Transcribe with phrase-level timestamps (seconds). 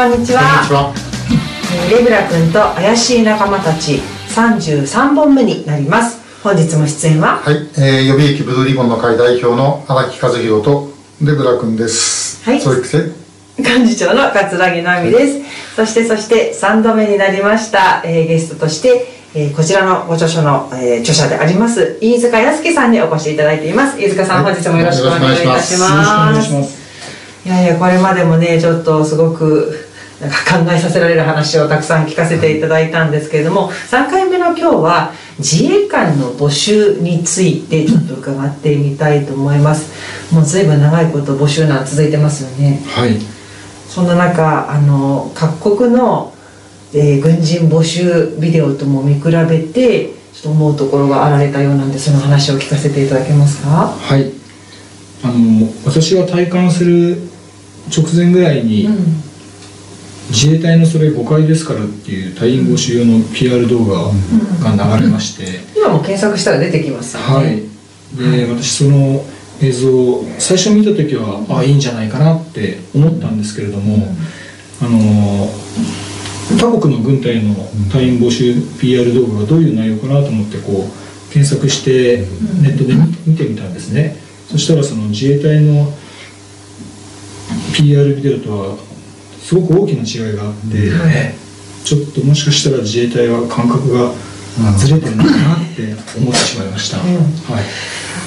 [0.00, 0.94] こんにちは。
[1.74, 4.00] えーレブラ君と怪しい仲間たち
[4.34, 6.42] 33本目になります。
[6.42, 7.36] 本日も出演は？
[7.36, 10.88] はい、えー、予備役ブルーリボンの会代表の荒木和弘と
[11.20, 12.42] レブラ君です。
[12.48, 12.60] はい。
[12.62, 13.12] そして、
[13.58, 15.76] 幹事長の桂木奈美です。
[15.76, 24.00] そしてそして3度目になりました、えーゲストとして、えーこちらのご著書の、えー著者であります飯塚康樹さんにお越しいただいています。
[24.00, 24.54] 飯塚さん、はい。
[24.54, 26.80] 本日もよろしくお願いいたします。
[27.42, 29.79] いやいやこれまでもねちょっとすごく
[30.20, 43.16] なんか考えさせられる話をたくさん聞かせていただいたんですけれども3回目の今日は自衛官の募集についてちょっと伺ってみたいと思いますもう随分長いこと募集なん続いてますよねはい。
[43.88, 46.32] そんな中あの各国の、
[46.92, 53.88] えー軍人募集ビデオとも見比べてちょっと思うところがあられたようなんでその話を聞かせていただけますか？
[53.88, 54.30] はい。
[55.24, 57.22] あの私が体感する
[57.94, 59.22] 直前ぐらいに、うん
[60.30, 64.10] 自衛隊のそれ誤解ですからっていう隊員募集用の PR 動画
[64.76, 67.62] が流れまして、今も検索したら出てきますはい。
[68.16, 69.24] で、私その
[69.60, 74.08] 映像を最初見た時はあいいんじゃないかなって思ったんですけれども、
[74.80, 75.48] あの
[76.58, 77.54] 他国の軍隊の
[77.92, 82.26] 隊員募集 PR 動画がどういう内容かなと思ってこう検索して
[82.62, 84.16] ネットで見見てみたんですね、
[84.48, 85.92] そしたらその自衛隊の
[87.74, 88.89] PR ビデオとは
[89.50, 91.34] すごく大きな違いがあって、はい。
[91.84, 94.12] ちょっともしかしたら自衛隊は感覚が
[94.78, 97.04] ずれてるのかなって思ってしまいました、うん。
[97.04, 97.64] はい。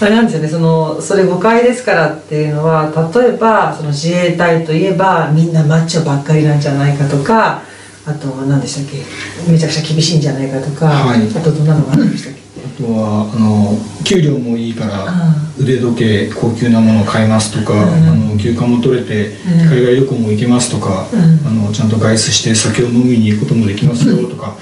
[0.00, 7.62] あれなんですよねそのそれ誤解ですからっていうのは例えばその自衛隊といえばみんなマッチョばっかりなんじゃないかとか
[8.06, 9.04] あと何でしたっけ
[9.52, 11.20] めちゃくちゃ厳しいんじゃないかとか、はい。
[11.22, 12.40] あとどんなのがあるんでしたっけ？
[12.40, 12.43] あ
[12.76, 17.80] とはあの給料もいいからあ腕時計高級なものを買いますとか、うん。
[18.08, 19.68] あの休暇も取れてうん。
[19.68, 21.46] 海外旅行も行けますとか、うん。
[21.46, 24.56] あのちゃんと外出して酒を飲みに行くこともできますよとか、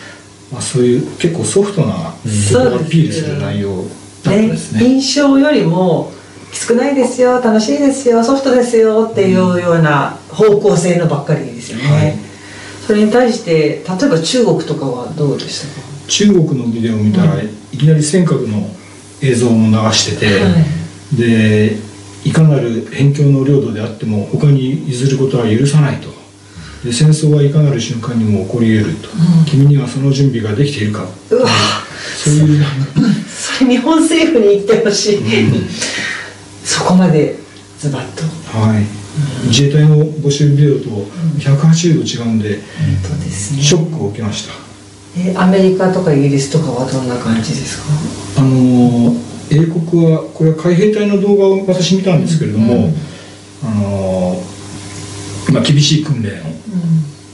[0.53, 3.87] まあ、そういう結構ソフトなところをアピールする内容だっ
[4.25, 4.49] たね。
[4.49, 4.85] ですね。
[4.85, 6.13] 印象よりも
[6.53, 12.15] きつくないですよ楽しいですよソフトですよっていうような方向性のばっかりですよね、はい。
[12.87, 15.92] それに対して例えば中国とかはどうでしたか？
[16.13, 17.47] 中国のビデオを見たら、うん。
[17.73, 18.69] いきなり尖閣の
[19.23, 20.51] 映像も流してて、は
[21.15, 21.17] い。
[21.17, 21.79] で
[22.25, 26.09] いかなる辺境の領土であっても他に譲ることは許さないと。
[26.85, 29.45] で戦争はいかなる瞬間にも起こり得ると、うん。
[29.47, 31.07] 君にはその準備ができているか。
[31.31, 31.49] うわ。
[32.23, 32.65] そういう、
[33.27, 35.23] それ日本政府に言ってほしい、
[36.63, 37.39] そこまで
[37.81, 38.23] ズバッと。
[38.59, 38.85] はい、
[39.49, 41.09] 自衛隊の募集ビデオと
[41.39, 42.61] 180度違うんで、
[43.03, 43.63] 本当ですね。
[43.63, 44.72] ショックを受けました
[45.17, 47.79] えアメリカとかイギリスとかはどんな感じです
[48.35, 48.41] か？
[48.41, 52.95] あのー英国はこれは海兵隊の動画を私見たんですけれども、うん。
[53.65, 56.33] あのーまあ、厳しい訓練を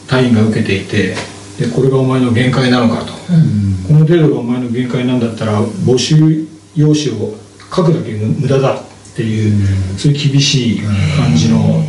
[0.08, 1.14] 隊員が受けていて
[1.60, 7.34] でこれがお前の限界なのかと、この程度がお前の限界なんだったら募集用紙を
[7.74, 8.82] 書くだけ無駄だっ
[9.14, 11.84] ていう、そういう厳しい感じの、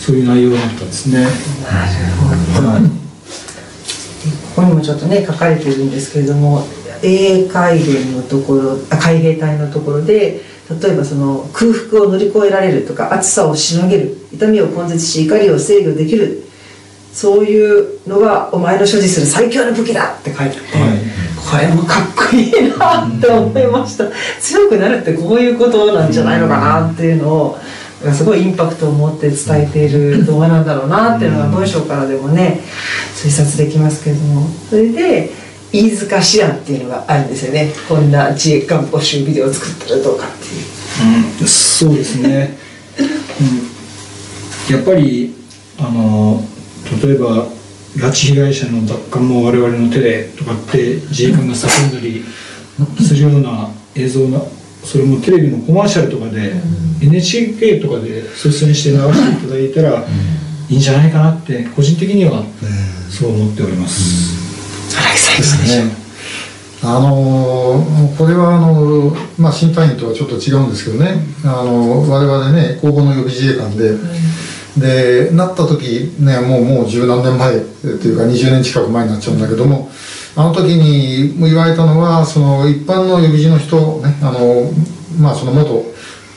[0.00, 1.20] そういう内容だったですね。
[1.22, 1.30] なる
[2.56, 3.03] ほどはい
[4.54, 6.62] ここにもちょっとね書かれているんですけれども
[7.02, 10.40] 英海連のところあ海兵隊のところで
[10.80, 16.44] 例えばその空腹を乗り越えられるとか暑さをしのげる痛みを根絶し怒りを制御できる
[17.12, 21.68] そういうのがお前の所持する最強の武器だって書いてあって、はい。
[21.68, 24.06] これもかっこいいなって思いました。
[24.40, 27.58] 強くなるってこういうことなんじゃないのかなっていうのを
[28.12, 32.60] すごいインパクトを持って伝えている動画なんだろうなっていうのが文章からでもね
[33.14, 34.48] 推察できますけれども。
[34.68, 35.30] それで
[35.72, 37.72] 飯塚志案っていうのがあるんですよね。
[37.88, 41.40] こんな自衛官募集ビデオを作ったらどうかっていう。
[41.40, 42.56] うん、そうですね、
[44.70, 45.34] うん、やっぱり
[45.78, 46.40] あの
[47.02, 47.48] 例えば
[47.96, 52.24] 拉致被害者の奪還も我々の手でとかって自衛官が叫んだり
[53.04, 54.40] するような映像が
[54.84, 56.52] それもテレビのコマーシャルとかで、
[57.06, 60.04] NHK とかで率先して流していただいたら
[60.68, 62.44] いいんじゃないかなって個人的には
[63.10, 66.04] そう思っております、荒木さんいかがでしょうね。
[66.86, 73.96] あのーこれはあの、まあ、新隊員とはちょっと違うんですけどね、あの我々ね、公募の予備自衛官で、
[74.76, 79.90] でなった時ね、もうもう十何年前っていうか、20年近く前になっちゃうんだけども、
[80.36, 84.70] あの時に言われたのは、その一般の予備自の人、ね、あの
[85.18, 85.93] まあ、その元、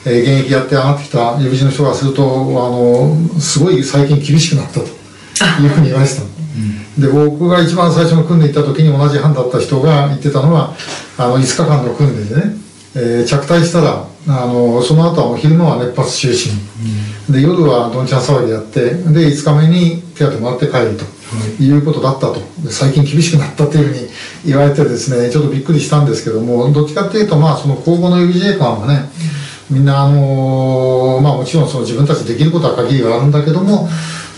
[0.08, 2.26] えー現役やって上がってきた予備自の人がすると、あ
[2.70, 4.86] のすごい最近厳しくなったと
[5.62, 6.28] いうふうに言われてたの。
[6.98, 10.74] で僕が一番最初の訓練行った時に同じ班だった人が言ってたのは
[11.16, 12.42] あの5日間の訓練でね、
[12.96, 16.30] えー着隊したらあのその後は昼間は熱発就
[17.28, 21.04] 寝、で夜はどんちゃん騒ぎやってで5日目に手当もらって帰ると、
[21.62, 22.40] い、うことだったと。
[22.62, 24.08] で最近厳しくなったっていうふうに
[24.44, 29.08] 言われてですねちょっとびっくりしたんですけどもどっちかっていうとまあその公募の予備自衛官はね、
[29.70, 33.88] みんなあのまあもちろんその自分たちできることは限りがあるんだけども、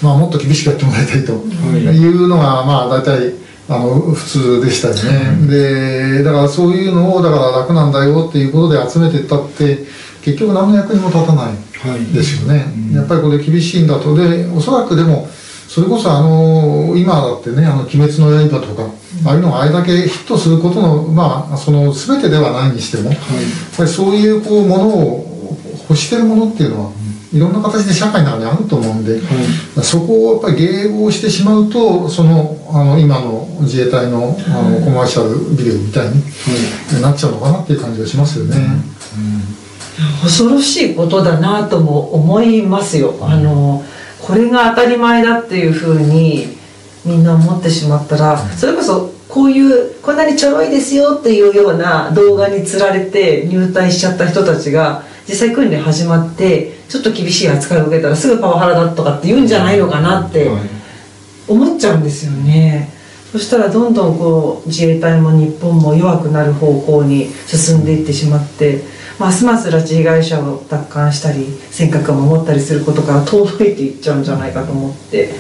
[0.02, 2.08] まあ、もっと厳しくやってもらいたいとい。
[2.08, 3.34] うのがまあ大体
[3.68, 9.78] あの普通でしたよね、でだからそういうのをだから楽なんだよっていうことで集めていったって
[10.22, 11.54] 結局何の役にも立たない
[12.12, 14.16] ですよね、やっぱりこれ厳しいんだと。
[14.16, 15.28] でおそらくでも
[15.68, 18.90] それこそあの今だってね「あの鬼滅の刃」とか、
[19.24, 23.20] ああいうのがあれだけヒットすることのまあその全てではないにしても、やっ
[23.76, 25.26] ぱりそういうこうものを
[25.88, 26.92] 欲してるものっていうのは、
[27.32, 29.20] いろんな形で社会の中にあると思うんで、
[29.82, 36.22] そこをやっぱり迎合してしまうとそのあの今の自衛隊のあのコマーシャルビデオみたいに、
[37.02, 38.56] なっちゃうのかなっていう感じがしますよね。
[40.22, 43.16] 恐ろしいことだなとも思いますよ。
[43.20, 43.84] あの
[44.20, 46.56] これが当たり前だっていうふうに
[47.04, 60.50] みんな思ってしまったらそれこそこういうこんなにちょろいですよっていうような動画につられて入隊しちゃった人たちが実際訓練始まってちょっと厳しい扱いを受けたらすぐパワハラだとかって言うんじゃないのかなって
[61.46, 63.00] 思っちゃうんですよね。
[63.30, 68.82] そしたらどんどんこう自衛隊も日本も弱くなる方向に進んでいってしまって
[69.20, 75.32] ますます拉致被害者を奪還したり尖閣を守ったりすることから遠のいていっちゃうんじゃないかと思って、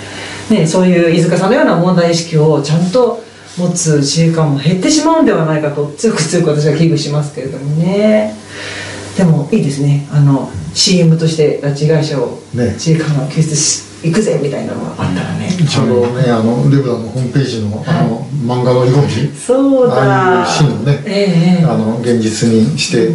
[0.50, 3.24] ね、そういう飯塚さんのような問題意識をちゃんと
[3.56, 8.34] 持つ自衛官も減ってしまうんではないかと強く強く私は危惧しますけれどもね。
[9.16, 10.06] でもいいですね。
[10.12, 12.72] あの CM として拉致被害者をね。
[12.74, 19.94] 自衛官が救出し行くぜみたいなのがあったらね、ちょうどね、あのレブラのホームページのあの漫画のようにそうだ。
[19.94, 23.12] ああいうシーンをねええあの現実にして、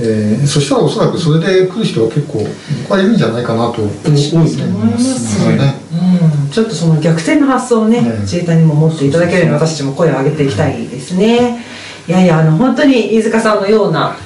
[0.00, 2.44] えーそしたらおそらくそれで来る人は結構
[2.82, 5.83] 僕はいるんじゃないかなと思いますね。
[6.20, 11.64] うん、ちょっとその逆転の発想をね、ね自衛隊にも持っていただけるように私たちも声を上げていきたいですね。
[12.06, 14.16] いやいやあの本当に飯塚さんのような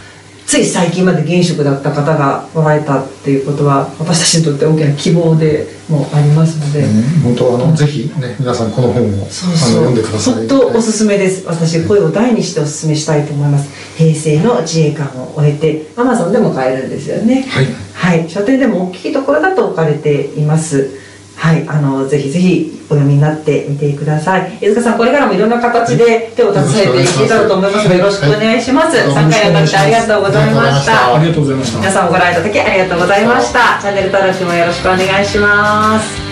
[0.49, 6.81] つい最近まで現職だった方がおられたっていうことは私たちにとって大きな希望でもありますので。
[6.81, 10.35] うん本当あのぜひね皆さんこの本をそうあのそう読んでください。
[10.35, 13.69] 本当おすすめです私声を大にしておすすめしたいと思います
[13.99, 17.67] 平成の自衛官を終えてアマゾンでも買えるんですよねはい
[17.99, 21.08] はい、書店でも大きいところだと置かれています。
[21.39, 24.59] はい、あのぜひぜひお読みになってみてください。
[24.61, 28.97] 飯塚さん、これからもいろんな形で手を携えていけたらと思いますので、よろしくお願いします。
[28.97, 31.15] はい参加にあたってありがとうございました。
[31.15, 33.79] ありがとうございました皆さんもご覧いただきありがとうございました。
[33.81, 36.28] チャンネル登録もよろしくお願いします。